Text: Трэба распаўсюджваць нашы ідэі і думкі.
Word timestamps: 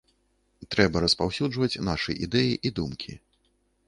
Трэба 0.75 1.03
распаўсюджваць 1.03 1.81
нашы 1.89 2.11
ідэі 2.29 2.57
і 2.71 2.73
думкі. 2.81 3.13